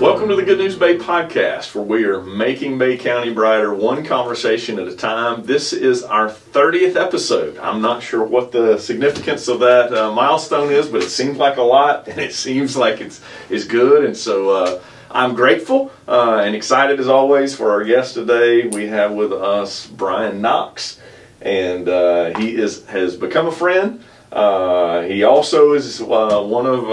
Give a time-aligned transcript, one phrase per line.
[0.00, 4.02] Welcome to the Good News Bay podcast, where we are making Bay County brighter one
[4.02, 5.44] conversation at a time.
[5.44, 7.58] This is our 30th episode.
[7.58, 11.58] I'm not sure what the significance of that uh, milestone is, but it seems like
[11.58, 13.20] a lot, and it seems like it's,
[13.50, 14.06] it's good.
[14.06, 18.68] And so uh, I'm grateful uh, and excited as always for our guest today.
[18.68, 20.98] We have with us Brian Knox,
[21.42, 24.02] and uh, he is has become a friend.
[24.32, 26.84] Uh, he also is uh, one of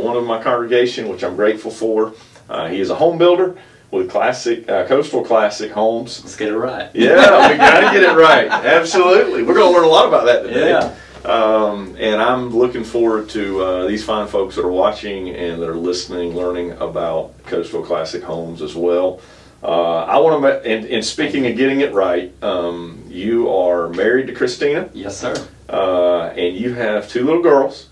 [0.00, 2.14] one of my congregation, which I'm grateful for.
[2.48, 3.56] Uh, he is a home builder
[3.90, 6.20] with classic uh, coastal classic homes.
[6.22, 6.90] Let's get it right.
[6.94, 8.48] Yeah, we got to get it right.
[8.50, 10.70] Absolutely, we're going to learn a lot about that today.
[10.70, 10.94] Yeah.
[11.24, 15.68] Um, and I'm looking forward to uh, these fine folks that are watching and that
[15.68, 19.20] are listening, learning about coastal classic homes as well.
[19.62, 24.26] Uh, I want to, and, and speaking of getting it right, um, you are married
[24.26, 25.34] to Christina, Yes, sir.
[25.70, 27.88] uh, and you have two little girls,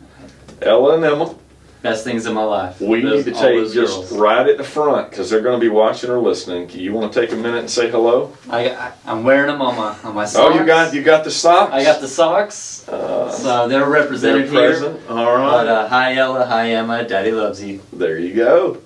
[0.60, 1.34] Ella and Emma.
[1.82, 2.80] Best things in my life.
[2.80, 4.12] We Those- need to take just girls.
[4.12, 6.70] right at the front because they're going to be watching or listening.
[6.70, 8.32] You want to take a minute and say hello?
[8.48, 10.54] I, I, I'm wearing them on my on my socks.
[10.54, 11.72] Oh, you got you got the socks.
[11.72, 14.96] I got the socks, Uh, so they're they're represented here.
[15.08, 15.50] All right.
[15.50, 17.80] But uh, hi Ella, hi Emma, Daddy loves you.
[17.92, 18.78] There you go.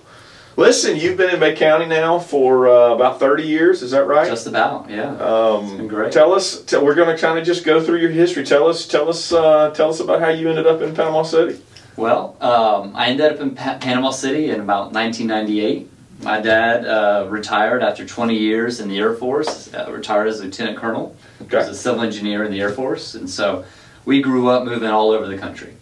[0.59, 4.27] Listen, you've been in Bay County now for uh, about 30 years, is that right?
[4.27, 5.11] Just about, yeah.
[5.19, 6.12] um, been great.
[6.12, 6.62] Tell us.
[6.62, 8.43] Tell, we're going to kind of just go through your history.
[8.43, 8.87] Tell us.
[8.87, 9.33] Tell us.
[9.33, 11.61] Uh, tell us about how you ended up in Panama City.
[11.97, 15.91] Well, um, I ended up in pa- Panama City in about 1998.
[16.23, 19.73] My dad uh, retired after 20 years in the Air Force.
[19.73, 21.17] Uh, retired as a lieutenant colonel.
[21.39, 23.65] He was a civil engineer in the Air Force, and so
[24.05, 25.75] we grew up moving all over the country.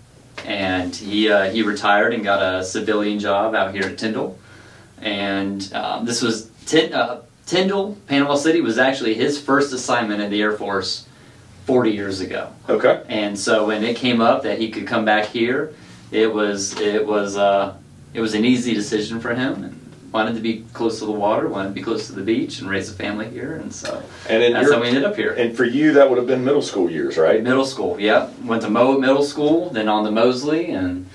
[0.44, 4.38] And he uh, he retired and got a civilian job out here at Tyndall.
[5.00, 10.42] And um, this was uh, Tyndall, Panama City, was actually his first assignment in the
[10.42, 11.06] Air Force
[11.66, 12.52] 40 years ago.
[12.68, 13.02] Okay.
[13.08, 15.74] And so when it came up that he could come back here,
[16.14, 17.76] it was it was uh,
[18.14, 19.64] it was an easy decision for him.
[19.64, 19.80] And
[20.12, 22.70] wanted to be close to the water, wanted to be close to the beach, and
[22.70, 23.56] raise a family here.
[23.56, 25.32] And so And that's your how we ended up here.
[25.32, 27.42] and for you, that would have been middle school years, right?
[27.42, 28.30] Middle school, yeah.
[28.44, 31.06] Went to Mowat Middle School, then on to Mosley, and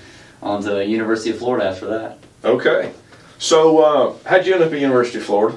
[0.42, 2.18] on to University of Florida after that.
[2.44, 2.92] Okay.
[3.38, 5.56] So, uh, how'd you end up at University of Florida?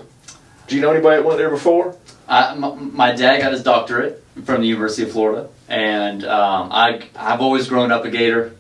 [0.68, 1.98] Do you know anybody that went there before?
[2.30, 7.02] I, my, my dad got his doctorate from the University of Florida, and um, I
[7.14, 8.56] I've always grown up a Gator,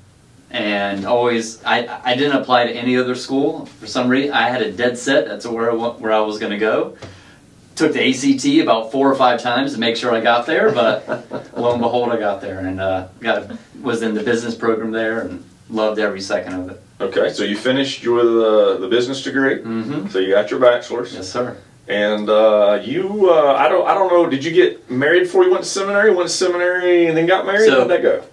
[0.53, 4.34] and always I I didn't apply to any other school for some reason.
[4.34, 5.25] I had a dead set.
[5.28, 6.96] That's where I, where I was going to go.
[7.75, 11.08] Took the ACT about four or five times to make sure I got there, but
[11.58, 14.92] lo and behold, I got there and uh, got a, was in the business program
[14.92, 16.81] there and loved every second of it.
[17.02, 19.56] Okay, so you finished with uh, the business degree.
[19.59, 20.08] Mm-hmm.
[20.09, 21.16] So you got your bachelor's.
[21.16, 21.58] Yes, sir.
[21.88, 24.30] And uh, you, uh, I don't, I don't know.
[24.30, 26.13] Did you get married before you went to seminary?
[26.13, 27.66] Went to seminary and then got married.
[27.69, 28.24] So- How'd that go?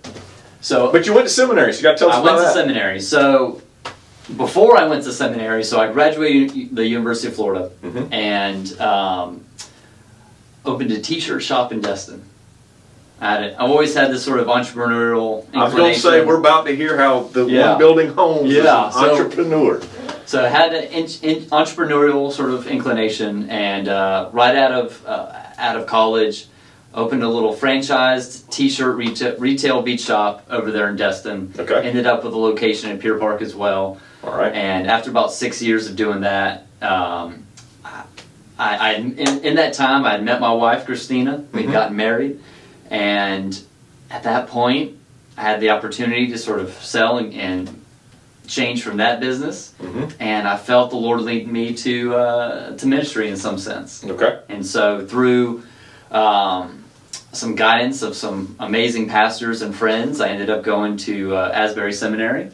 [0.61, 2.39] So But you went to seminary, so you got to tell us I about went
[2.39, 2.55] to that.
[2.55, 3.01] seminary.
[3.01, 3.63] So
[4.37, 8.13] before I went to seminary, so I graduated the University of Florida Mhm.
[8.13, 9.41] and um,
[10.65, 12.23] opened a T-shirt shop in Destin.
[13.23, 13.57] I had it.
[13.59, 15.45] I've always had this sort of entrepreneurial.
[15.55, 17.71] I was going to say we're about to hear how the Yeah.
[17.71, 19.81] one building homes is Yeah, an so- entrepreneur.
[20.25, 25.03] So I had an in, in, entrepreneurial sort of inclination, and uh, right out of
[25.07, 25.27] uh,
[25.59, 26.47] out of college,
[26.95, 31.53] opened a little franchised T-shirt retail, retail beach shop over there in Destin.
[31.59, 31.87] Okay.
[31.89, 34.01] Ended up with a location in Pier Park as well.
[34.25, 34.53] All right.
[34.53, 37.47] And after about six years of doing that, um,
[37.85, 38.05] I,
[38.59, 41.45] I in, in that time I had met my wife Christina.
[41.53, 41.73] We'd Mhm.
[41.73, 42.41] gotten married,
[42.91, 43.59] and
[44.11, 44.97] at that point,
[45.39, 47.83] I had the opportunity to sort of sell and, and
[48.47, 49.73] change from that business.
[49.81, 54.05] hmm And I felt the Lord lead me to uh, to ministry in some sense.
[54.05, 54.41] Okay.
[54.51, 55.63] And so through
[56.11, 56.85] um,
[57.33, 61.93] some guidance of some amazing pastors and friends, I ended up going to uh, Asbury
[61.93, 62.51] Seminary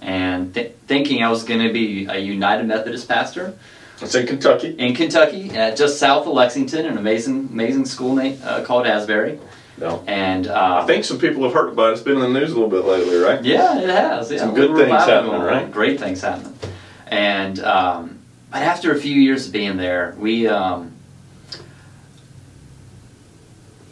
[0.00, 3.58] and th- thinking I was going to be a United Methodist pastor
[4.00, 4.68] It's in Kentucky.
[4.78, 9.38] in Kentucky, uh, just south of Lexington, an amazing amazing school name uh, called Asbury.
[9.78, 10.02] No.
[10.08, 11.92] And uh, I think some people have heard about it.
[11.92, 13.42] It's been in the news a little bit lately, right?
[13.44, 14.30] Yeah, it has.
[14.30, 15.70] Yeah, Some good things happening, right?
[15.70, 16.58] Great things happening.
[17.06, 18.18] And um,
[18.50, 20.92] but after a few years of being there, we, um,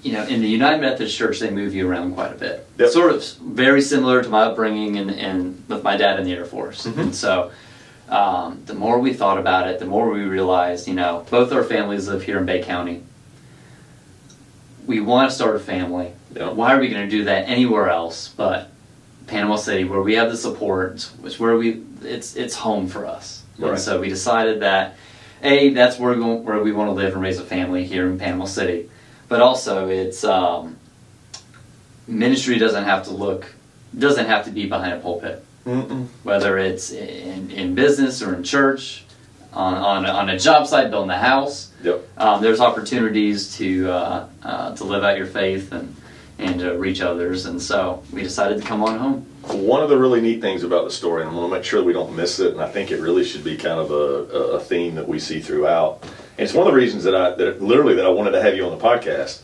[0.06, 2.66] you know, in the United Methodist Church, they move you around quite a bit.
[2.78, 2.90] Yep.
[2.90, 6.44] Sort of very similar to my upbringing and, and with my dad in the Air
[6.44, 6.86] Force.
[6.86, 6.98] Mhm.
[6.98, 7.50] And so.
[8.08, 11.64] Um, the more we thought about it, the more we realized, you know, both our
[11.64, 13.02] families live here in Bay County.
[14.86, 16.12] We want to start a family.
[16.32, 16.50] Yeah.
[16.50, 18.70] Why are we going to do that anywhere else but
[19.26, 23.42] Panama City, where we have the support, which where we it's it's home for us.
[23.58, 23.70] Right.
[23.70, 24.94] And so we decided that
[25.42, 28.18] a that's where we where we want to live and raise a family here in
[28.18, 28.88] Panama City,
[29.28, 30.76] but also it's um,
[32.06, 33.54] ministry doesn't have to look
[33.96, 36.06] doesn't have to be behind a pulpit, Mm-mm.
[36.22, 39.02] whether it's in in business or in church.
[39.52, 41.72] on, on, a, on a job site, building a house.
[41.82, 42.06] Yep.
[42.18, 45.96] Um, there's opportunities to uh, uh, to live out your faith and
[46.38, 49.26] and to reach others, and so we decided to come on home.
[49.44, 51.82] One of the really neat things about the story, and I want to make sure
[51.82, 54.60] we don't miss it, and I think it really should be kind of a, a
[54.60, 56.04] theme that we see throughout.
[56.38, 58.56] And it's one of the reasons that I that literally that I wanted to have
[58.56, 59.40] you on the podcast.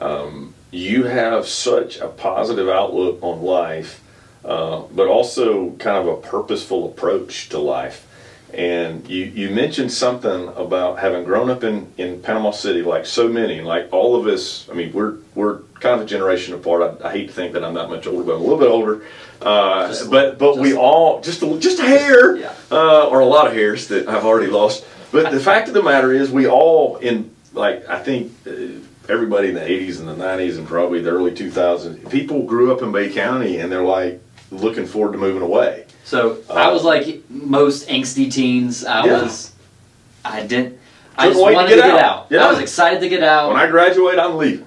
[0.00, 4.00] Um, you have such a positive outlook on life,
[4.44, 8.06] uh, but also kind of a purposeful approach to life.
[8.54, 13.28] And you, you mentioned something about having grown up in, in Panama City, like so
[13.28, 14.68] many, like all of us.
[14.70, 17.00] I mean, we're we're kind of a generation apart.
[17.02, 18.68] I, I hate to think that I'm that much older, but I'm a little bit
[18.68, 19.02] older.
[19.42, 22.52] Uh, Just- but but we all just a, just a hair, Yeah.
[22.70, 24.84] uh, or a lot of hairs that I've already lost.
[25.12, 28.50] But the fact of the matter is, we all in like I think uh,
[29.08, 32.82] everybody in the '80s and the '90s and probably the early 2000s, people grew up
[32.82, 34.20] in Bay County and they're like
[34.50, 35.86] looking forward to moving away.
[36.04, 38.84] So I was like most angsty teens.
[38.84, 39.22] I Yeah.
[39.22, 39.52] was,
[40.24, 40.78] I didn't.
[41.16, 42.04] I just wait to wanted get to get out.
[42.04, 42.26] out.
[42.30, 42.44] Yeah.
[42.46, 43.48] I was excited to get out.
[43.48, 44.66] When I graduate, I'm leaving.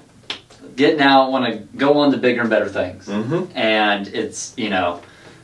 [0.76, 3.08] getting out, want to go on to bigger and better things.
[3.08, 3.58] Mm-hmm.
[3.58, 5.02] And it's you know,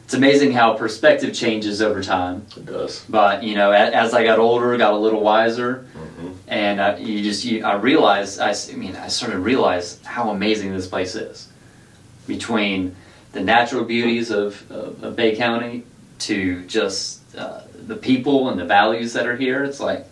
[0.09, 2.43] it's amazing how perspective changes over time.
[2.57, 3.05] It does.
[3.07, 6.33] But you know, as, as I got older, got a little wiser, Mhm.
[6.47, 10.87] and uh, you just you, I realized—I mean I started to realize how amazing this
[10.87, 11.47] place is.
[12.25, 12.95] Between
[13.33, 15.83] the natural beauties of, of, of Bay County
[16.25, 20.07] to just uh, the people and the values that are here, it's like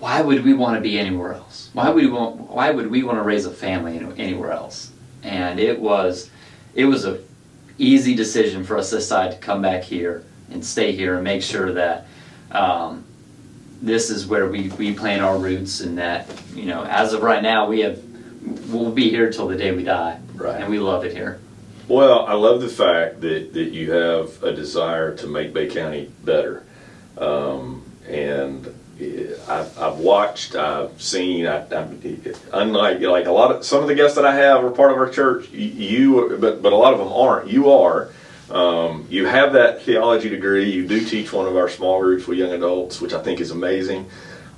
[0.00, 1.70] why would we want to be anywhere else?
[1.72, 4.90] Why would we want why would we want to raise a family anywhere else?
[5.22, 6.28] And it was
[6.74, 7.23] it was a
[7.78, 11.42] easy decision for us to decide to come back here and stay here and make
[11.42, 12.06] sure that
[12.52, 13.04] um,
[13.82, 17.42] this is where we, we plant our roots and that you know as of right
[17.42, 18.00] now we have
[18.68, 20.60] we'll be here till the day we die Right.
[20.60, 21.40] and we love it here
[21.88, 26.10] Well, I love the fact that, that you have a desire to make Bay County
[26.24, 26.62] better.
[27.18, 28.66] Um, and
[29.00, 31.88] I've, I've watched, I've seen, I, I,
[32.52, 34.98] unlike like a lot of some of the guests that I have are part of
[34.98, 35.50] our church.
[35.50, 37.48] You, but but a lot of them aren't.
[37.48, 38.10] You are.
[38.50, 40.70] Um, you have that theology degree.
[40.70, 43.50] You do teach one of our small groups with young adults, which I think is
[43.50, 44.08] amazing.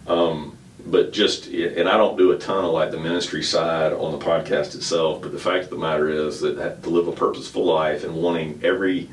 [0.07, 4.13] Um, but just and I don't do a ton of like the ministry side on
[4.13, 5.23] the podcast itself.
[5.23, 8.61] But the fact of the matter is that to live a purposeful life and wanting
[8.63, 9.09] every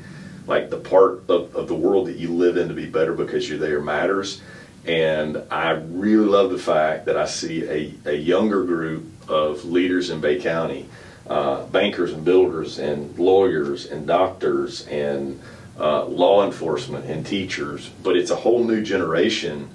[0.46, 3.48] like the part of, of the world that you live in to be better because
[3.48, 4.42] you're there matters.
[4.86, 10.10] And I really love the fact that I see a, a younger group of leaders
[10.10, 10.88] in Bay County,
[11.26, 15.40] uh, bankers and builders and lawyers and doctors and
[15.78, 17.88] uh, law enforcement and teachers.
[18.02, 19.70] But it's a whole new generation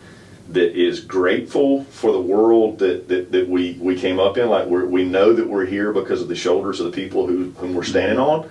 [0.50, 4.50] that is grateful for the world that, that, that we, we came up in.
[4.50, 7.52] Like we're, we know that we're here because of the shoulders of the people who,
[7.52, 8.50] whom we're standing on.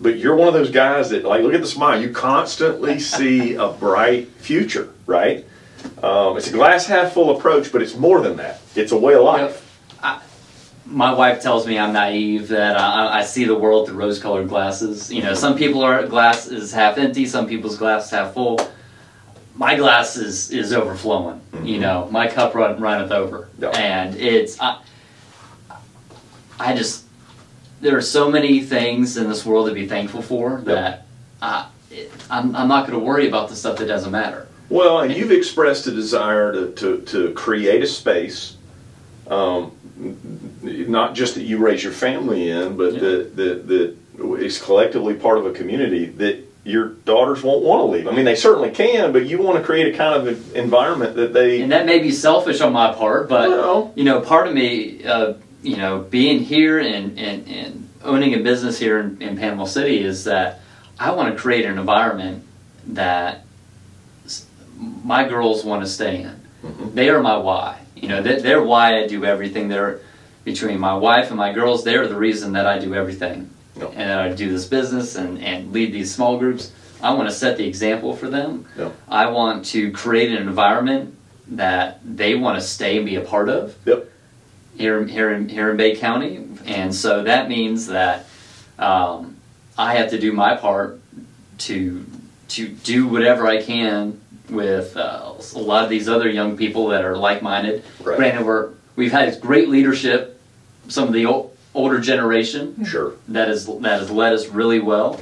[0.00, 2.00] But you're one of those guys that like look at the smile.
[2.00, 5.44] You constantly see a bright future, right?
[6.02, 8.60] Um, it's a glass half full approach, but it's more than that.
[8.76, 9.64] It's a way of life.
[10.86, 15.12] my wife tells me I'm naive that I, I see the world through rose-colored glasses.
[15.12, 18.58] You know, some people are glass is half empty, some people's glass is half full.
[19.54, 21.40] My glass is is overflowing.
[21.64, 21.80] You Mhm.
[21.80, 23.68] know, my cup run, runneth over, Yeah.
[23.70, 24.78] and it's I,
[26.60, 27.04] I just
[27.80, 31.06] there are so many things in this world to be thankful for that
[31.40, 31.66] I,
[32.30, 34.48] I'm, I'm not going to worry about the stuff that doesn't matter.
[34.68, 38.56] Well, and you've expressed a desire to, to, to create a space,
[39.28, 39.72] um,
[40.62, 43.00] not just that you raise your family in, but Yeah.
[43.00, 43.96] that, that, that
[44.40, 48.06] is collectively part of a community that your daughters won't want to leave.
[48.08, 51.14] I mean, they certainly can, but you want to create a kind of an environment
[51.16, 51.62] that they.
[51.62, 53.92] And that may be selfish on my part, but Well.
[53.96, 58.38] you know, part of me, uh, you know, being here and, and, and owning a
[58.38, 60.60] business here in, in Panama City is that
[60.98, 62.44] I want to create an environment
[62.88, 63.44] that
[65.04, 66.40] my girls want to stay in.
[66.64, 66.94] Mhm.
[66.94, 67.80] They are my why.
[67.96, 69.68] You know, they, they're why I do everything.
[69.68, 70.00] They're
[70.44, 71.84] between my wife and my girls.
[71.84, 73.50] They're the reason that I do everything,
[73.80, 76.72] and that I do this business and, and lead these small groups.
[77.02, 78.64] I want to set the example for them.
[79.08, 81.14] I want to create an environment
[81.48, 83.76] that they want to stay and be a part of.
[83.84, 84.07] Yep.
[84.78, 88.26] Here, here in here in Bay County, and so that means that
[88.78, 89.36] um,
[89.76, 91.00] I have to do my part
[91.66, 92.06] to
[92.50, 97.04] to do whatever I can with uh, a lot of these other young people that
[97.04, 97.82] are like-minded.
[98.02, 98.16] Right.
[98.16, 100.40] Granted, we're we've had great leadership,
[100.86, 103.14] some of the o- older generation Sure.
[103.26, 105.20] that has that has led us really well.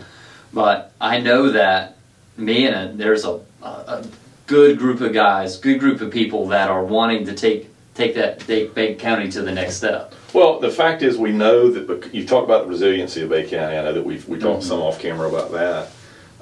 [0.52, 1.96] But I know that
[2.36, 4.06] me and a, there's a, a, a
[4.46, 8.40] good group of guys, good group of people that are wanting to take take that
[8.40, 10.14] take Bay County to the next step.
[10.32, 13.76] Well, the fact is, we know that you talk about the resiliency of Bay County.
[13.76, 14.68] I know that we've we talked Mhm.
[14.68, 15.88] some off camera about that,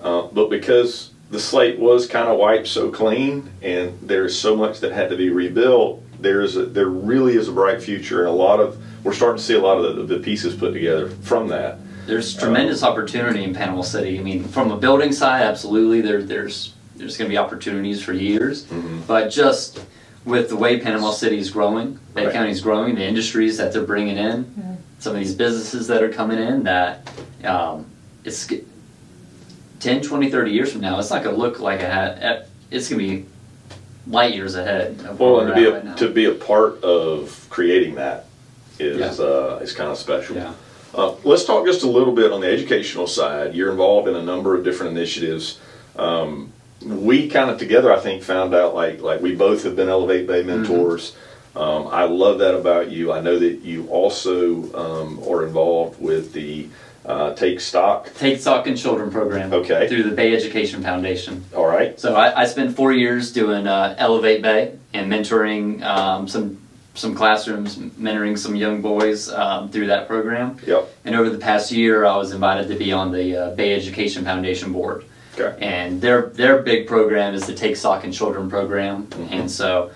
[0.03, 4.81] uh, but because the slate was kind of wiped so clean, and there's so much
[4.81, 6.03] that had to be rebuilt.
[6.21, 9.43] There's a, there really is a bright future, and a lot of we're starting to
[9.43, 11.79] see a lot of the, the pieces put together from that.
[12.07, 14.19] There's tremendous opportunity in Panama City.
[14.19, 16.01] I mean, from a building side, absolutely.
[16.01, 19.01] There, there's there's going to be opportunities for years, Mhm.
[19.07, 19.81] but just
[20.25, 22.33] with the way Panama City is growing, Bay Right.
[22.33, 26.13] County is growing, the industries that they're bringing in, some of these businesses that are
[26.13, 27.09] coming in, that
[27.45, 27.87] um,
[28.25, 28.65] it's g-
[29.81, 32.47] 10, 20, 30 years from now, it's not going to look like it had.
[32.71, 33.27] It's going to be
[34.07, 34.99] light years ahead.
[35.05, 38.27] Of Well, and to be a, right to be a part of creating that
[38.79, 39.25] is Yeah.
[39.25, 40.37] uh, is kind of special.
[40.37, 40.55] yeah.
[40.95, 43.55] Uh, let's talk just a little bit on the educational side.
[43.55, 45.59] You're involved in a number of different initiatives.
[45.97, 46.53] Um,
[46.85, 50.27] we kind of together, I think, found out like like we both have been Elevate
[50.27, 51.17] Bay mentors.
[51.57, 53.13] Um, I love that about you.
[53.13, 56.69] I know that you also um, are involved with the
[57.07, 58.13] uh, Take Stock.
[58.15, 59.53] Take Stock and Children program.
[59.53, 59.89] Okay.
[59.89, 61.45] Through the Bay Education Foundation.
[61.55, 61.99] All right.
[62.01, 66.61] So I, I spent four years doing uh, Elevate Bay and mentoring um, some
[66.95, 70.59] some classrooms, mentoring some young boys um, through that program.
[70.65, 70.89] Yep.
[71.05, 74.25] And over the past year, I was invited to be on the uh, Bay Education
[74.25, 75.05] Foundation board.
[75.39, 75.57] Okay.
[75.65, 79.09] And their their big program is the Take Stock in Children program.
[79.31, 79.91] And so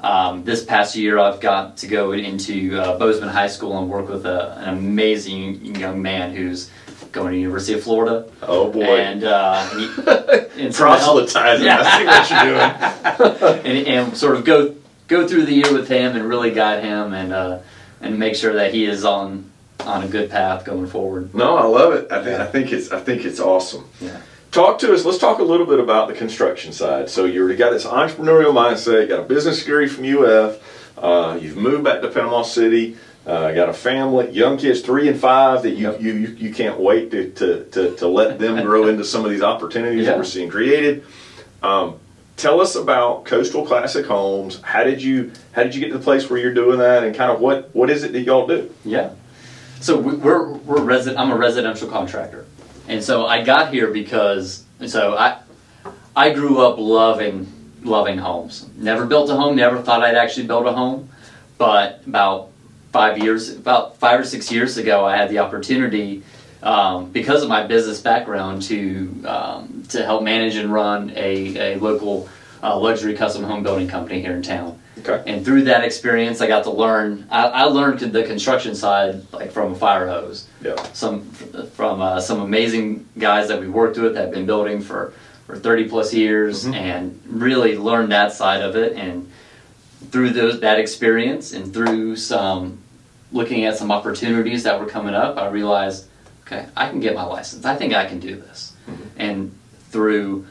[0.00, 4.08] um, this past year, I've got to go into uh, Bozeman High School and work
[4.08, 6.70] with a, an amazing young man who's
[7.10, 8.28] going to University of Florida.
[8.42, 8.82] Oh boy.
[8.82, 9.84] And, uh, he,
[10.64, 11.68] and so to help- Proselytizing.
[11.68, 13.66] I see what you're doing.
[13.78, 14.74] and, and sort of go
[15.08, 17.58] go through the year with him and really guide him and uh,
[18.00, 21.34] and make sure that he is on on a good path going forward.
[21.34, 22.12] No, I love it.
[22.12, 23.88] I think I think it's I think it's awesome.
[24.00, 24.20] Yeah.
[24.54, 25.04] Talk to us.
[25.04, 27.10] Let's talk a little bit about the construction side.
[27.10, 29.02] So you got this entrepreneurial mindset.
[29.02, 30.62] You got a business degree from UF.
[30.96, 32.96] Uh, you've moved back to Panama City.
[33.26, 36.00] Uh, got a family, young kids, three and five, that you Yep.
[36.00, 39.32] you, you, you can't wait to, to, to, to let them grow into some of
[39.32, 41.04] these opportunities that we're seeing created.
[41.60, 41.98] Um,
[42.36, 44.60] tell us about Coastal Classic Homes.
[44.62, 47.12] How did you how did you get to the place where you're doing that, and
[47.16, 48.72] kind of what what is it that y'all do?
[48.84, 49.14] Yeah.
[49.80, 52.46] So we- we're we're resi- I'm a residential contractor,
[52.88, 55.38] and so I got here because so I
[56.14, 57.50] I grew up loving
[57.82, 58.68] loving homes.
[58.76, 59.56] Never built a home.
[59.56, 61.08] Never thought I'd actually build a home,
[61.58, 62.50] but about
[62.92, 66.22] five years about five or six years ago, I had the opportunity.
[66.62, 71.78] Um, because of my business background, to um, to help manage and run a, a
[71.78, 72.26] local
[72.62, 74.80] uh, luxury custom home building company here in town.
[75.06, 75.22] Okay.
[75.30, 77.26] And through that experience, I got to learn.
[77.30, 80.46] I, I learned the construction side like from a fire hose.
[80.62, 80.82] Yeah.
[80.94, 81.22] Some
[81.74, 85.12] from uh, some amazing guys that we worked with that have been building for
[85.46, 86.74] for thirty plus years, Mhm.
[86.74, 88.94] and really learned that side of it.
[88.96, 89.30] And
[90.10, 92.78] through those that experience, and through some
[93.30, 96.06] looking at some opportunities that were coming up, I realized,
[96.46, 97.64] okay, I can get my license.
[97.66, 98.72] I think I can do this.
[99.18, 99.52] And
[99.90, 100.46] through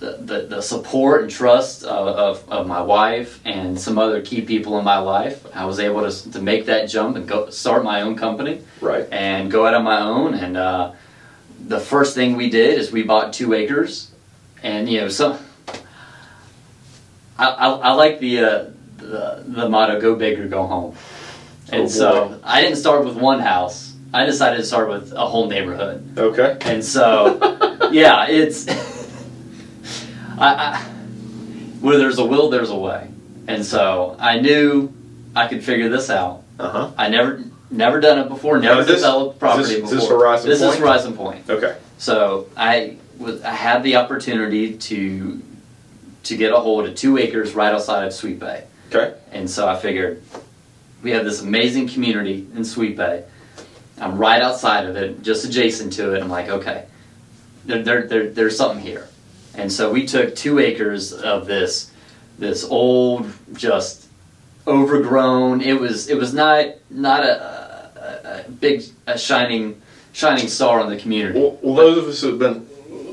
[0.00, 4.40] the, the, the support and trust of, of, of my wife and some other key
[4.40, 7.84] people in my life, I was able to, to make that jump and go start
[7.84, 9.06] my own company Right.
[9.12, 10.32] and go out on my own.
[10.34, 10.92] And uh,
[11.68, 14.10] the first thing we did is we bought two acres,
[14.62, 15.38] and you know, some.
[17.38, 18.64] I, I, I like the, uh,
[18.96, 20.94] the the motto "Go big or go home,"
[21.72, 22.40] and Oh, so.
[22.42, 23.94] I didn't start with one house.
[24.12, 26.18] I decided to start with a whole neighborhood.
[26.18, 26.56] Okay.
[26.62, 27.38] And so,
[27.92, 28.66] yeah, it's.
[30.40, 30.78] I, I,
[31.80, 33.08] where there's a will, there's a way.
[33.46, 34.92] And so I knew
[35.34, 36.42] I could figure this out.
[36.58, 36.90] Uh huh.
[36.96, 38.58] I never, never done it before.
[38.58, 39.96] Never is this- developed property is this- before.
[39.96, 40.72] is this Horizon This Point?
[40.74, 41.50] is Horizon Point.
[41.50, 41.76] Okay.
[41.98, 45.42] So I was, I had the opportunity to,
[46.24, 48.64] to get a hold of two acres right outside of Sweet Bay.
[48.92, 49.14] Okay.
[49.32, 50.22] And so I figured
[51.02, 53.24] we have this amazing community in Sweet Bay.
[54.00, 56.22] I'm right outside of it, just adjacent to it.
[56.22, 56.86] I'm like, okay,
[57.66, 59.06] there, there, there, there's something here.
[59.60, 61.92] And so we took two acres of this,
[62.38, 64.06] this old, just
[64.66, 65.60] overgrown.
[65.60, 69.80] It was, it was not, not a, a, a big, a shining,
[70.12, 71.38] shining star on the community.
[71.38, 72.66] Well, well, those of us who've been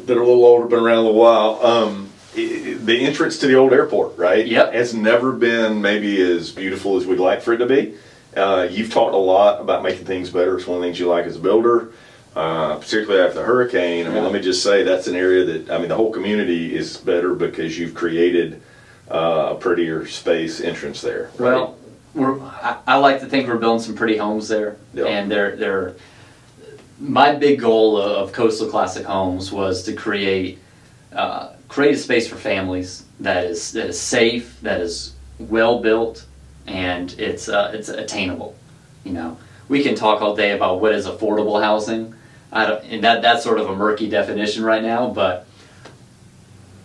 [0.08, 1.66] that are a little older, been around a little while.
[1.66, 4.46] Um, the entrance to the old airport, right?
[4.46, 4.74] Yep.
[4.74, 7.96] Has never been maybe as beautiful as we'd like for it to be.
[8.36, 10.58] Uh, you've talked a lot about making things better.
[10.58, 11.92] It's one of the things you like as a builder,
[12.38, 14.06] uh, particularly after the hurricane.
[14.06, 16.76] I mean, let me just say that's an area that I mean the whole community
[16.76, 18.62] is better because you've created
[19.10, 21.32] uh, a prettier space entrance there.
[21.38, 21.54] right?
[21.56, 21.78] Well,
[22.14, 25.06] we're, I, I like to think we're building some pretty homes there, Yeah.
[25.06, 25.96] and they're they're.
[27.00, 30.60] My big goal of Coastal Classic Homes was to create
[31.14, 36.26] uh, create a space for families that is that is safe, that is well built,
[36.68, 38.56] and it's uh, it's attainable.
[39.04, 39.38] You know,
[39.70, 42.14] we can talk all day about what is affordable housing.
[42.52, 45.46] I don't, and that that's sort of a murky definition right now, but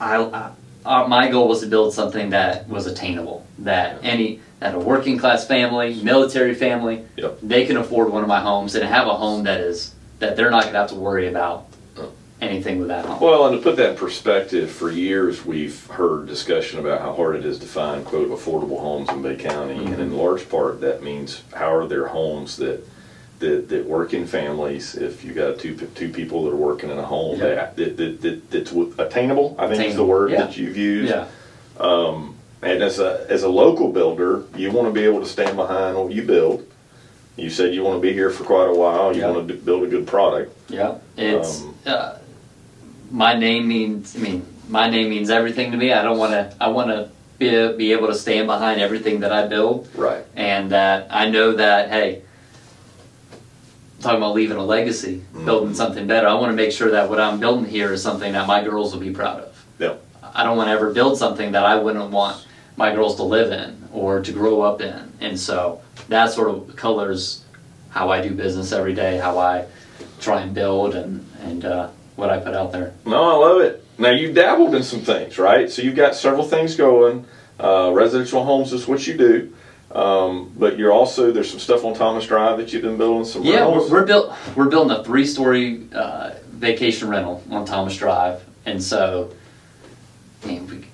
[0.01, 0.51] I, I
[0.85, 5.19] uh, my goal was to build something that was attainable, that any that a working
[5.19, 7.39] class family, military family, Yep.
[7.43, 10.51] they can afford one of my homes and have a home that is that they're
[10.51, 11.67] not going to have to worry about
[11.97, 12.11] Oh.
[12.41, 13.21] anything with that home.
[13.21, 17.37] Well, and to put that in perspective, for years we've heard discussion about how hard
[17.37, 21.03] it is to find quote affordable homes in Bay County, and in large part that
[21.03, 22.85] means how are there homes that
[23.43, 24.95] that, that work in families.
[24.95, 27.47] If you got two two people that are working in a home Yeah.
[27.47, 30.39] that, that, that, that that's attainable, I think is the word yeah.
[30.45, 31.11] that you've used.
[31.13, 31.27] yeah,
[31.79, 35.57] Um, and as a as a local builder, you want to be able to stand
[35.57, 36.65] behind what you build.
[37.37, 39.13] You said you want to be here for quite a while.
[39.15, 39.31] You Yeah.
[39.33, 40.49] want to build a good product.
[40.69, 40.95] yeah.
[41.17, 42.13] It's Um, uh,
[43.11, 44.17] my name means.
[44.17, 45.93] I mean, my name means everything to me.
[45.93, 46.43] I don't want to.
[46.61, 47.09] I want to
[47.39, 49.89] be be able to stand behind everything that I build.
[49.97, 50.25] Right.
[50.37, 52.23] and that I know that hey,
[54.03, 55.45] talking about leaving a legacy, Mhm.
[55.45, 56.27] building something better.
[56.27, 58.93] I want to make sure that what I'm building here is something that my girls
[58.93, 59.65] will be proud of.
[59.79, 60.01] Yep.
[60.35, 62.37] I don't want to ever build something that I wouldn't want
[62.77, 66.75] my girls to live in or to grow up in, and so that sort of
[66.77, 67.41] colors
[67.91, 69.67] how I do business every day, how I
[70.21, 72.93] try and build, and and uh, what I put out there.
[73.05, 73.85] No, I love it.
[73.99, 75.71] Now you've dabbled in some things, right?
[75.71, 77.27] So you've got several things going.
[77.61, 79.51] Uh, residential homes is what you do,
[79.95, 83.25] um, but you're also there's some stuff on Thomas Drive that you've been building.
[83.25, 84.35] Some Yeah, we're, we're built.
[84.57, 89.33] We're building a three-story uh, vacation rental on Thomas Drive, and so,
[90.43, 90.85] I mean, we,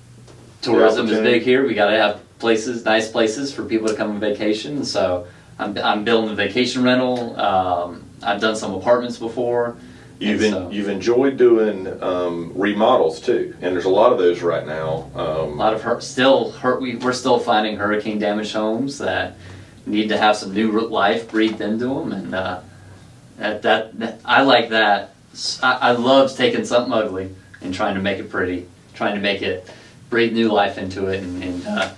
[0.61, 1.65] tourism is big here.
[1.65, 4.83] We got to have places, nice places for people to come on vacation.
[4.83, 5.27] So,
[5.59, 7.39] I'm, I'm building a vacation rental.
[7.39, 9.77] Um, I've done some apartments before.
[10.19, 14.41] You've en- so- you've enjoyed doing um, remodels too, and there's a lot of those
[14.41, 15.09] right now.
[15.15, 16.03] a Um, lot of hurt.
[16.03, 16.81] Still, hurt.
[16.81, 19.35] We, we're still finding hurricane damaged homes that
[19.85, 22.59] need to have some new life breathed into them, and uh,
[23.37, 25.13] that, that that I like that.
[25.63, 29.69] I love taking something ugly and trying to make it pretty, trying to make it
[30.09, 31.89] breathe new life into it, and and, uh,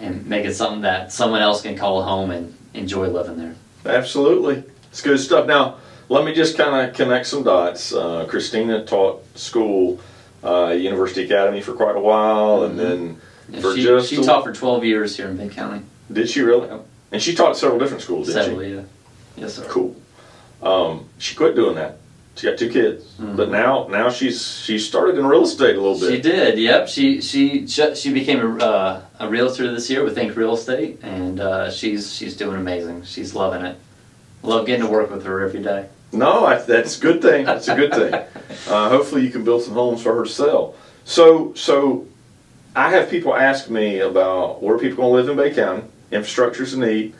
[0.00, 3.54] and make it something that someone else can call a home and enjoy living there.
[3.84, 4.64] Absolutely.
[4.90, 5.46] It's good stuff.
[5.46, 5.76] Now,
[6.08, 7.92] let me just kind of connect some dots.
[7.92, 10.00] Uh, Christina taught school,
[10.44, 13.20] uh, University Academy for quite a while, and then
[13.52, 15.82] And For she just she taught for twelve years here in Bay County.
[16.12, 16.68] did she really?
[17.12, 18.74] And she taught several different schools, did she?
[18.74, 18.80] Yeah.
[19.36, 19.64] Yes, sir.
[19.68, 19.94] Cool.
[20.62, 21.98] Um, she quit doing that.
[22.34, 23.36] She got two kids, Mhm.
[23.36, 26.10] but now now she's she started in real estate a little bit.
[26.16, 26.58] She did.
[26.58, 26.88] Yep.
[26.88, 30.98] She she she she became a, uh, a realtor this year with Think Real Estate,
[31.02, 33.04] and uh, she's she's doing amazing.
[33.04, 33.76] She's loving it.
[34.42, 35.86] Love getting to work with her every day.
[36.12, 37.46] No, I, that's a good thing.
[37.46, 38.14] That's a good thing.
[38.68, 40.74] Uh, hopefully, you can build some homes for her to sell.
[41.04, 42.06] So so,
[42.74, 45.84] I have people ask me about where people going to live in Bay County.
[46.10, 47.14] Infrastructure's a need.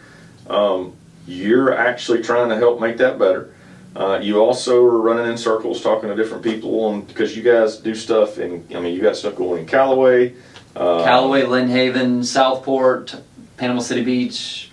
[0.49, 0.95] Um,
[1.27, 3.55] you're actually trying to help make that better.
[3.97, 7.79] Uh, you also are running in circles talking to different people on because you guys
[7.79, 8.67] do stuff in.
[8.75, 10.35] I mean, you got stuff going in Callaway.
[10.75, 13.17] Uh, Callaway, Lynn Haven, Southport,
[13.57, 14.71] Panama City Beach,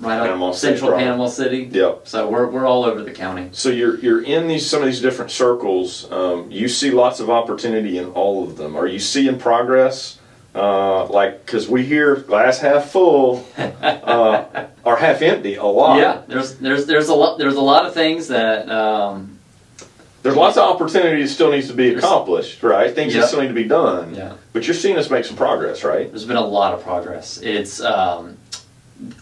[0.00, 1.04] right Panama up City, central right.
[1.04, 1.68] Panama City.
[1.70, 2.08] Yep.
[2.08, 3.48] So we're we're all over the county.
[3.52, 6.10] So you're you're in these some of these different circles.
[6.10, 8.76] Um, you see lots of opportunity in all of them.
[8.76, 10.18] Are you seeing progress?
[10.52, 15.98] Uh, like because we hear glass half full uh, or half empty a lot.
[15.98, 19.38] Yeah, there's there's there's a lot there's a lot of things that um,
[20.22, 22.92] There's lots of opportunity that still needs to be accomplished, right?
[22.92, 23.20] Things Yeah.
[23.20, 24.14] that still need to be done.
[24.16, 24.32] yeah.
[24.52, 26.10] But you're seeing us make some progress, right?
[26.10, 27.38] There's been a lot of progress.
[27.38, 28.36] It's um,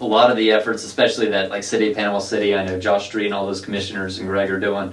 [0.00, 2.54] a lot of the efforts, especially that like City of Panama City.
[2.54, 4.92] I know Josh Street and all those commissioners and Greg are doing.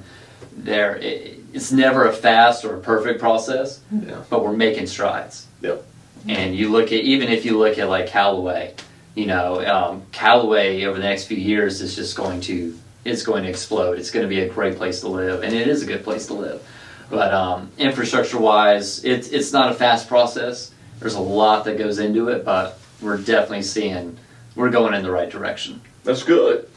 [0.58, 4.22] There, it, it's never a fast or a perfect process, Yeah.
[4.30, 5.48] but we're making strides.
[5.62, 5.84] Yep.
[6.28, 8.74] And you look at even if you look at like Callaway,
[9.16, 13.44] you know, um, Callaway over the next few years is just going to it's going
[13.44, 14.00] to explode.
[14.00, 16.26] It's going to be a great place to live, and it is a good place
[16.28, 16.68] to live.
[17.10, 20.72] But um, infrastructure wise, it's it's not a fast process.
[21.00, 24.18] There's a lot that goes into it, but we're definitely seeing
[24.56, 25.82] we're going in the right direction.
[26.04, 26.70] That's good.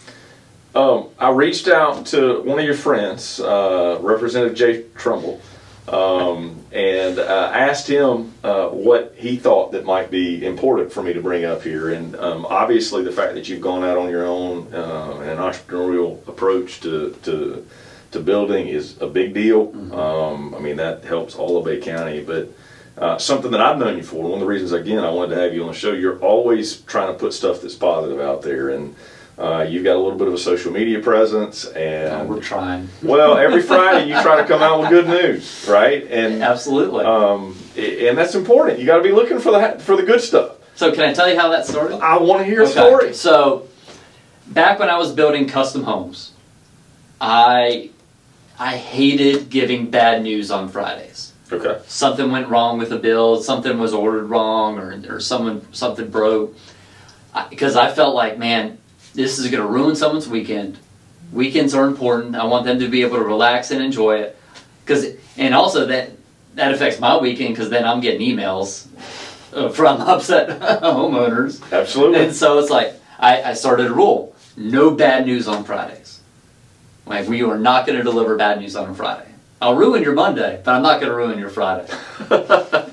[0.75, 5.41] Um, I reached out to one of your friends, uh, Representative Jay Trumbull,
[5.89, 11.13] um, and uh, asked him uh, what he thought that might be important for me
[11.15, 11.91] to bring up here.
[11.91, 15.39] And um, obviously, the fact that you've gone out on your own uh, and an
[15.39, 17.67] entrepreneurial approach to, to
[18.11, 19.71] to building is a big deal.
[19.95, 22.49] Um, I mean, that helps all of Bay County, but.
[23.01, 24.25] Uh, something that I've known you for.
[24.25, 25.93] One of the reasons, again, I wanted to have you on the show.
[25.93, 28.97] You're always trying to put stuff that's positive out there, and
[29.39, 31.65] uh, you've got a little bit of a social media presence.
[31.65, 32.89] And we're trying.
[33.03, 36.05] well, every Friday you try to come out with good news, right?
[36.11, 37.05] And Absolutely.
[37.05, 38.81] um, and that's important.
[38.81, 40.57] You got to be looking for the for the good stuff.
[40.75, 42.01] so can I tell you how that started?
[42.01, 43.15] I want to hear a story.
[43.15, 43.69] So,
[44.49, 46.33] back when I was building custom homes,
[47.21, 47.91] I
[48.59, 51.28] I hated giving bad news on Fridays.
[51.51, 51.81] Okay.
[51.87, 56.57] something went wrong with the bill, something was ordered wrong, or, or someone something broke.
[57.51, 58.79] Because I, felt like, man,
[59.15, 60.79] this is going to ruin someone's weekend.
[61.33, 62.35] Weekends are important.
[62.35, 64.39] I want them to be able to relax and enjoy it.
[64.85, 65.07] Because
[65.37, 66.11] and also that
[66.55, 68.87] that affects my weekend because then I'm getting emails
[69.55, 72.25] uh, from upset homeowners, Absolutely.
[72.25, 76.21] and so it's like I, I started a rule: no bad news on Fridays.
[77.07, 79.28] Like we are not going to deliver bad news on a Friday.
[79.61, 81.89] I'll ruin your Monday, but I'm not going to ruin your Friday.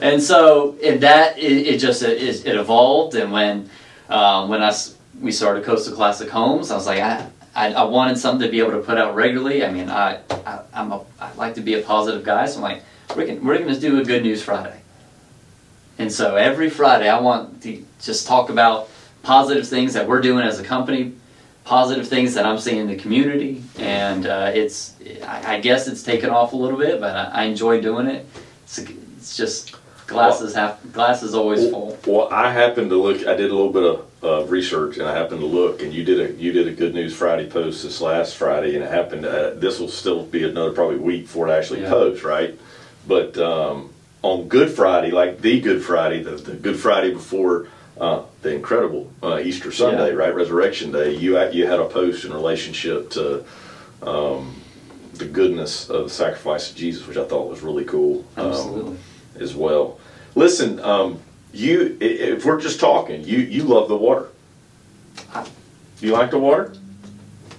[0.00, 3.68] and so in that it, it just it, it evolved, and when
[4.08, 4.72] um, when I
[5.20, 7.30] we started Coastal Classic Homes, I was like I.
[7.56, 9.64] I, I wanted something to be able to put out regularly.
[9.64, 12.62] I mean, I, I I'm a I like to be a positive guy, so I'm
[12.62, 12.82] like,
[13.14, 14.80] we're gonna, we're going to do a Good News Friday.
[15.96, 18.88] And so every Friday, I want to just talk about
[19.22, 21.12] positive things that we're doing as a company,
[21.64, 24.94] positive things that I'm seeing in the community, and uh, it's
[25.26, 28.26] I, I guess it's taken off a little bit, but I, I enjoy doing it.
[28.64, 29.74] It's, it's just
[30.06, 31.98] glasses half glasses always full.
[32.06, 33.26] Well, I happened to look.
[33.26, 35.82] I did a little bit of uh, research, and I happened to look.
[35.82, 38.84] And you did a you did a Good News Friday post this last Friday, and
[38.84, 39.22] it happened.
[39.22, 41.90] To, uh, this will still be another probably week before it actually Yeah.
[41.90, 42.58] posts, right?
[43.06, 43.90] But um,
[44.22, 47.68] on Good Friday, like the Good Friday, the, the Good Friday before
[48.00, 50.14] uh, the incredible uh, Easter Sunday, Yeah.
[50.16, 53.44] right, Resurrection Day, you had- you had a post in relationship to.
[54.02, 54.56] Um,
[55.14, 58.24] the goodness of the sacrifice of Jesus, which I thought was really cool.
[58.36, 58.96] um, Absolutely.
[59.38, 60.00] as well.
[60.34, 61.20] Listen, um,
[61.52, 64.26] you if we're just talking, you you love the water.
[66.00, 66.74] You like the water?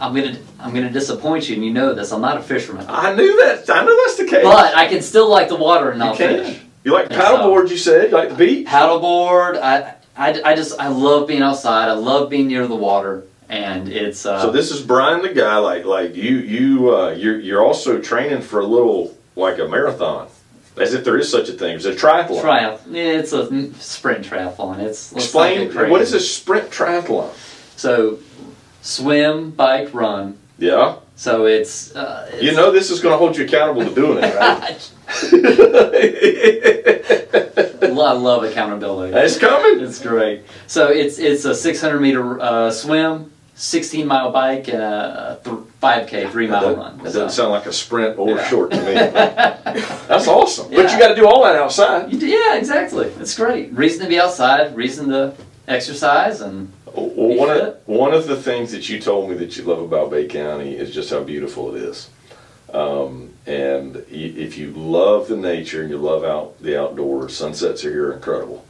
[0.01, 2.11] I'm gonna I'm gonna disappoint you, and you know this.
[2.11, 3.69] I'm not a fisherman, I knew that.
[3.69, 4.43] I know that's the case.
[4.43, 6.59] but I can still like the water and not fish.
[6.83, 7.61] You like Think so.
[7.65, 8.67] You said you like the beach.
[8.67, 9.57] Paddleboard.
[9.61, 11.89] I, I I just I love being outside.
[11.89, 15.57] I love being near the water, and it's uh, So this is Brian, the guy.
[15.57, 20.29] Like like you you uh, you're you're also training for a little like a marathon,
[20.77, 21.75] as if there is such a thing.
[21.75, 22.41] It's a triathlon.
[22.41, 22.95] triathlon.
[22.95, 24.79] It's a sprint triathlon.
[24.79, 27.33] It's Explain what is a sprint triathlon?
[27.75, 28.19] So,
[28.81, 30.37] swim, bike, run.
[30.57, 33.93] Yeah, So it's, uh, it's you know this is going to hold you accountable to
[33.93, 34.91] doing it, right?
[37.97, 39.15] I love accountability.
[39.17, 39.83] it's coming.
[39.83, 40.43] It's great.
[40.67, 46.31] So it's it's a 600 meter uh, swim, 16 mile bike, and a th- 5k
[46.31, 46.97] three mile That, run.
[46.99, 48.47] that So- doesn't sound like a sprint or Yeah.
[48.47, 48.93] short to me.
[50.07, 50.69] That's awesome.
[50.71, 52.09] But you got to do all that outside.
[52.11, 53.07] Do- yeah, exactly.
[53.19, 53.71] It's great.
[53.73, 54.75] Reason to be outside.
[54.75, 55.33] Reason to
[55.67, 59.57] exercise and Well, You one of, one of the things that you told me that
[59.57, 62.09] you love about Bay County is just how beautiful it is.
[62.75, 67.91] Um, and if you love the nature and you love out the outdoors, sunsets are
[67.91, 68.65] here incredible.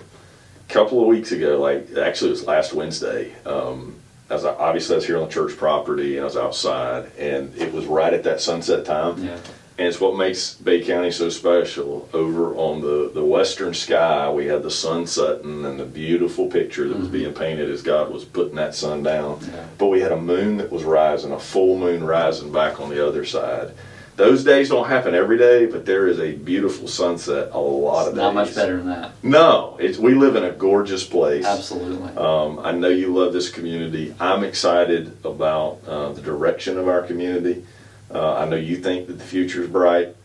[0.69, 3.95] A couple of weeks ago, like actually it was last Wednesday, um,
[4.29, 7.55] as I, obviously I was here on the church property and I was outside, and
[7.57, 9.23] it was right at that sunset time.
[9.23, 9.37] yeah.
[9.77, 12.07] And it's what makes Bay County so special.
[12.13, 16.87] Over on the, the western sky, we had the sun setting and the beautiful picture
[16.87, 19.39] that was being painted as God was putting that sun down.
[19.41, 19.65] Yeah.
[19.77, 23.05] But we had a moon that was rising, a full moon rising back on the
[23.05, 23.73] other side.
[24.15, 28.07] Those days don't happen every day, but there is a beautiful sunset a lot of
[28.07, 28.21] It's days.
[28.23, 29.11] not much better than that.
[29.23, 31.45] No, it's, we live in a gorgeous place.
[31.45, 32.15] Absolutely.
[32.15, 34.15] Um, I know you love this community.
[34.19, 37.65] I'm excited about uh, the direction of our community.
[38.13, 40.15] Uh, I know you think that the future is bright.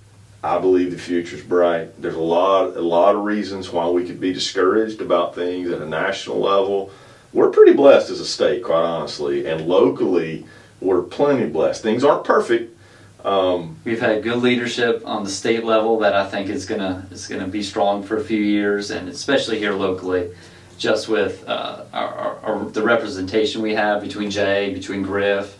[0.45, 2.01] I believe the future is bright.
[2.01, 5.83] There's a lot, a lot of reasons why we could be discouraged about things at
[5.83, 6.93] a national level.
[7.33, 10.47] We're pretty blessed as a state, quite honestly, and locally,
[10.81, 11.83] we're plenty blessed.
[11.83, 12.77] Things aren't perfect.
[13.25, 17.27] Um, We've had good leadership on the state level that I think is gonna is
[17.27, 20.31] gonna be strong for a few years, and especially here locally,
[20.79, 25.59] just with uh, our, our, our, the representation we have between Jay, between Griff,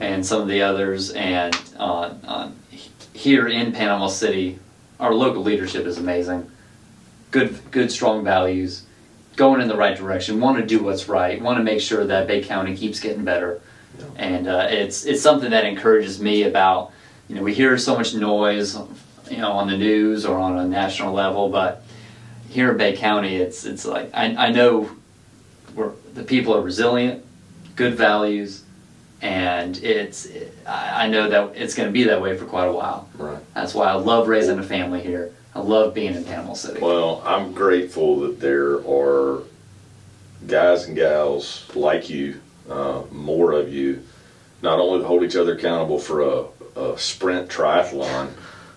[0.00, 2.56] and some of the others, and on on
[3.12, 4.58] here in Panama City,
[5.00, 6.50] our local leadership is amazing.
[7.30, 8.84] Good good strong values,
[9.36, 10.40] going in the right direction.
[10.40, 11.40] Want to do what's right.
[11.40, 13.60] Want to make sure that Bay County keeps getting better,
[14.16, 16.92] and uh, it's it's something that encourages me about
[17.28, 18.76] you know, we hear so much noise,
[19.30, 21.84] you know, on the news or on a national level, but
[22.48, 24.90] here in Bay County, it's it's like I, I know
[25.74, 27.24] we're the people are resilient,
[27.76, 28.64] good values,
[29.20, 30.26] and it's
[30.66, 33.08] I, I know that it's going to be that way for quite a while.
[33.16, 33.38] right.
[33.54, 35.32] That's why I love raising a family here.
[35.54, 36.80] I love being in Panama City.
[36.80, 39.42] Well, I'm grateful that there are
[40.46, 44.02] guys and gals like you, uh, more of you,
[44.62, 46.44] not only to hold each other accountable for a,
[46.78, 48.30] a sprint triathlon,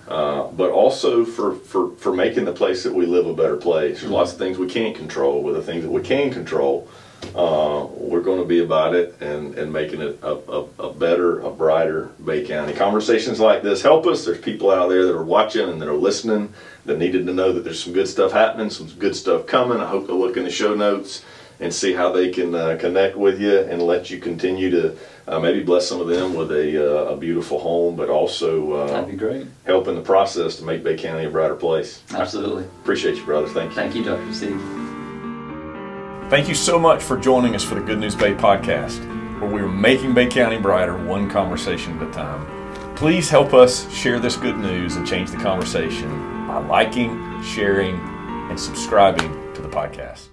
[0.07, 4.01] uh, but also for, for, for making the place that we live a better place.
[4.01, 6.89] There's lots of things we can't control, but the things that we can control,
[7.35, 11.39] uh, we're going to be about it and, and making it a, a, a better,
[11.41, 12.73] a brighter Bay County.
[12.73, 14.25] Conversations like this help us.
[14.25, 16.53] There's people out there that are watching and that are listening
[16.85, 19.79] that needed to know that there's some good stuff happening, some good stuff coming.
[19.79, 21.23] I hope they'll look in the show notes
[21.61, 24.97] and see how they can uh, connect with you and let you continue to
[25.27, 26.75] uh, maybe bless some of them with a,
[27.07, 29.45] uh, a beautiful home, but also uh, That'd be great.
[29.65, 32.01] help in the process to make Bay County a brighter place.
[32.11, 32.63] Absolutely.
[32.81, 33.47] Appreciate you, brother.
[33.47, 33.75] Thank you.
[33.75, 34.33] Thank you, Dr.
[34.33, 34.59] Steve.
[36.29, 38.99] Thank you so much for joining us for the Good News Bay podcast,
[39.41, 42.95] where we are making Bay County brighter one conversation at a time.
[42.95, 46.09] Please help us share this good news and change the conversation
[46.47, 47.95] by liking, sharing,
[48.49, 50.29] and subscribing to the podcast.